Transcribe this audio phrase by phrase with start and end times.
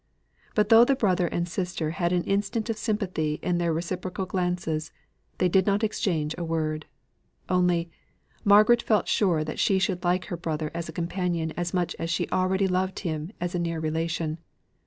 [0.55, 4.91] But though the brother and sister had an instant of sympathy in their reciprocal glances,
[5.37, 6.87] they did not exchange a word;
[7.49, 7.91] only,
[8.43, 12.09] Margaret felt sure that she should like her brother as a companion as much as
[12.09, 14.39] she already loved him as a near relation.